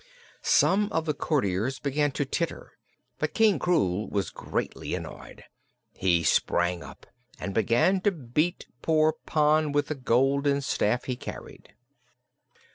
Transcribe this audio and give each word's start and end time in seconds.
Some 0.41 0.91
of 0.91 1.05
the 1.05 1.13
courtiers 1.13 1.77
began 1.77 2.09
to 2.13 2.25
titter, 2.25 2.71
but 3.19 3.35
King 3.35 3.59
Krewl 3.59 4.09
was 4.09 4.31
greatly 4.31 4.95
annoyed. 4.95 5.43
He 5.93 6.23
sprang 6.23 6.81
up 6.81 7.05
and 7.39 7.53
began 7.53 8.01
to 8.01 8.11
beat 8.11 8.65
poor 8.81 9.13
Pon 9.27 9.71
with 9.71 9.89
the 9.89 9.93
golden 9.93 10.61
staff 10.61 11.03
he 11.03 11.15
carried. 11.15 11.75